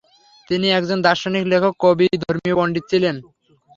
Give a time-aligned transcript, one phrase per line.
[0.47, 3.15] তিনি একজন দার্শনিক, লেখক, কবি, ধর্মীয় পণ্ডিত ছিলেন।